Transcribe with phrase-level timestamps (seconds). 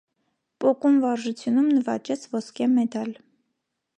[0.63, 3.15] Պոկում վարժությունում նվաճեց ոսկե մեդալ։